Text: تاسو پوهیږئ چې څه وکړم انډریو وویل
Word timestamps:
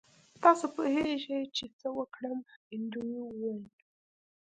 تاسو 0.43 0.65
پوهیږئ 0.75 1.41
چې 1.55 1.65
څه 1.79 1.87
وکړم 1.97 2.37
انډریو 2.73 3.23
وویل 3.27 3.63